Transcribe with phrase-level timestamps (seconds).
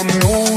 [0.00, 0.49] I know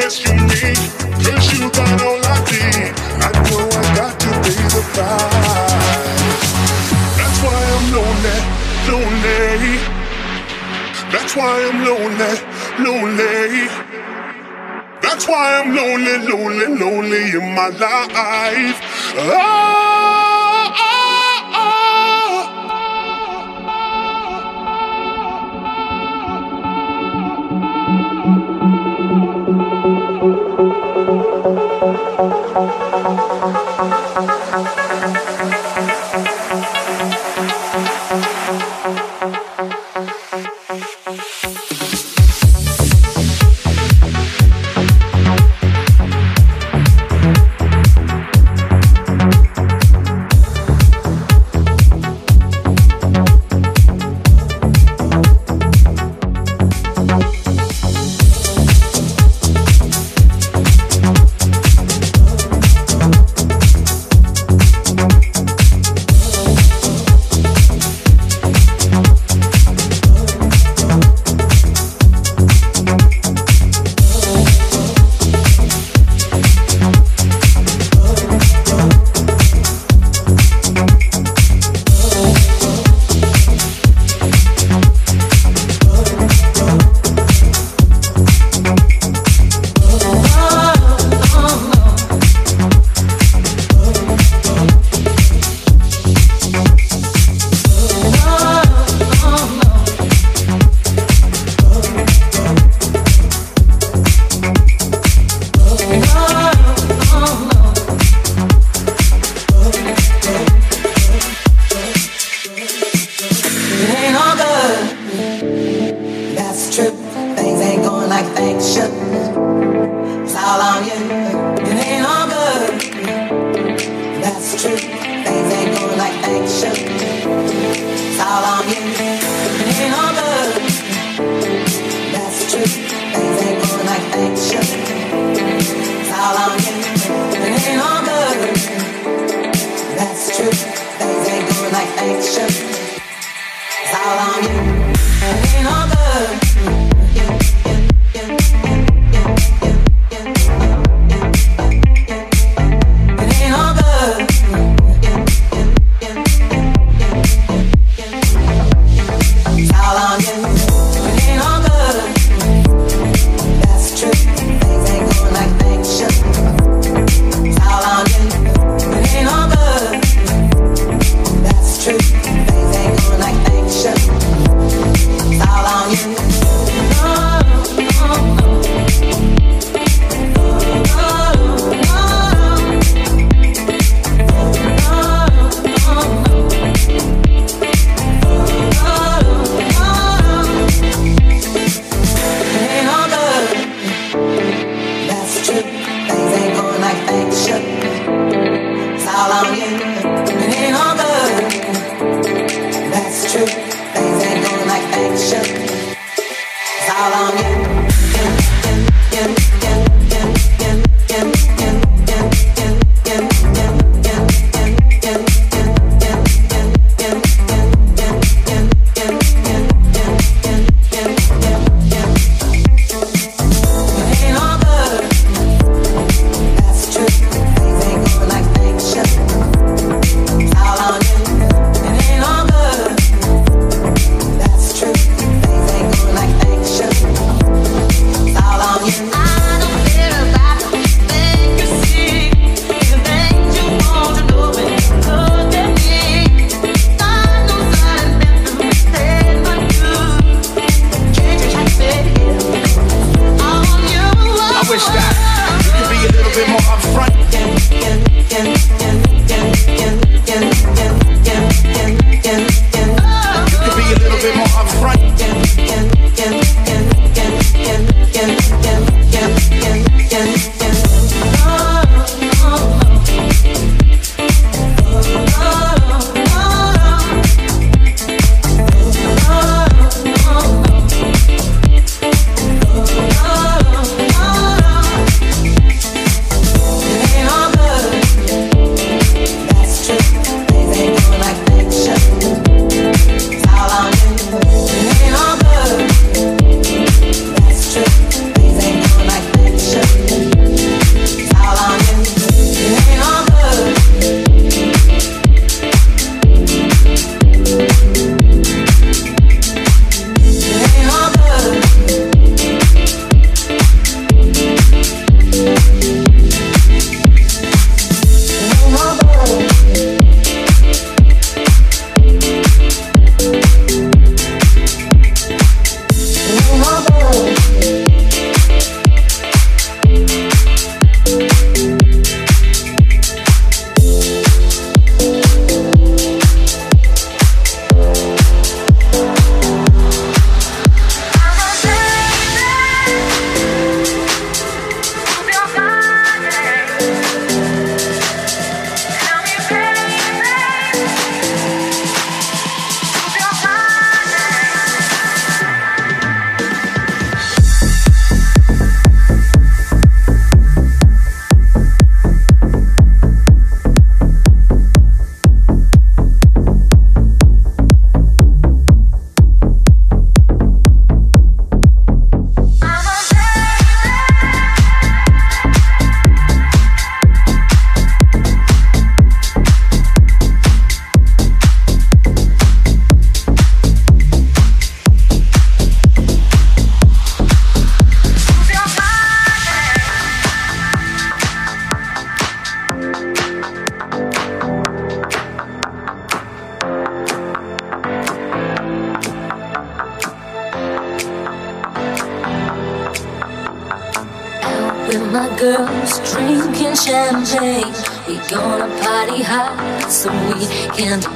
[0.00, 0.24] cause
[1.52, 2.94] you got all I need.
[3.20, 4.54] I know I got to the.
[7.18, 8.38] That's why I'm lonely,
[8.88, 9.78] lonely.
[11.12, 12.32] That's why I'm lonely,
[12.84, 13.68] lonely.
[15.02, 18.78] That's why I'm lonely, lonely, lonely in my life.
[19.16, 19.79] Oh!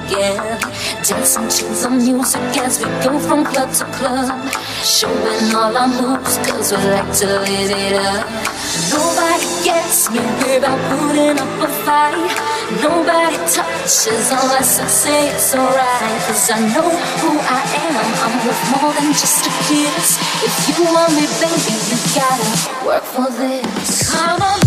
[0.07, 0.37] again.
[1.03, 4.33] Dancing to the music as we go from club to club.
[4.83, 8.27] Showing all our moves, cause we like to live it up.
[8.91, 10.21] Nobody gets me
[10.57, 12.33] about putting up a fight.
[12.83, 16.21] Nobody touches unless I say it's alright.
[16.27, 16.91] Cause I know
[17.21, 20.19] who I am, I'm worth more than just a kiss.
[20.43, 22.51] If you want me, baby, you gotta
[22.87, 24.11] work for this.
[24.11, 24.61] Come on,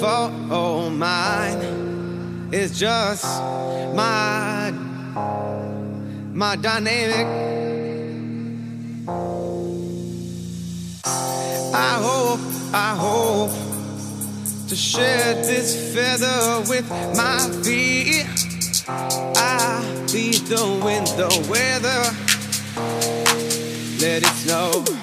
[0.00, 2.48] fault oh mine.
[2.52, 3.24] It's just
[3.94, 4.70] my
[6.32, 7.26] my dynamic.
[11.74, 12.40] I hope,
[12.72, 13.50] I hope
[14.68, 18.26] to shed this feather with my feet.
[18.88, 19.82] I
[20.12, 22.02] beat the wind, the weather.
[24.00, 24.95] Let it snow.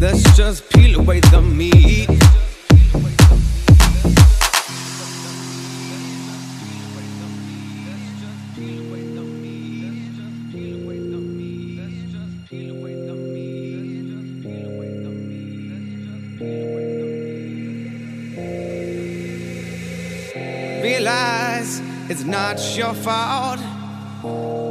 [0.00, 2.08] Let's just peel away the meat.
[20.82, 23.60] Realize it's not your fault.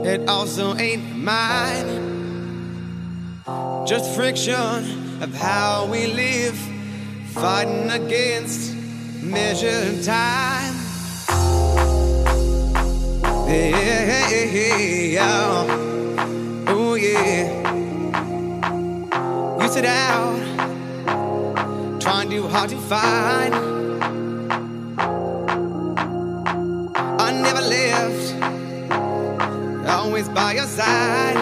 [0.05, 2.07] It also ain't mine.
[3.85, 6.57] Just friction of how we live,
[7.33, 8.73] fighting against
[9.21, 10.73] measured time.
[13.49, 15.65] Yeah,
[16.67, 17.49] oh yeah.
[19.61, 20.39] You sit out,
[21.99, 23.53] trying too hard to find.
[27.19, 28.35] I never left,
[29.89, 31.38] always by your side.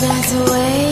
[0.00, 0.87] that's the way